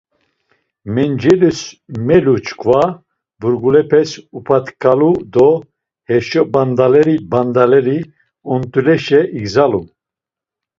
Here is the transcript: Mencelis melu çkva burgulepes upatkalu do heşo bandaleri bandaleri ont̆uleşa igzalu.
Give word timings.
Mencelis 0.95 1.59
melu 2.07 2.35
çkva 2.45 2.83
burgulepes 3.41 4.11
upatkalu 4.37 5.11
do 5.33 5.49
heşo 6.09 6.41
bandaleri 6.53 7.15
bandaleri 7.31 7.97
ont̆uleşa 8.53 9.21
igzalu. 9.37 9.81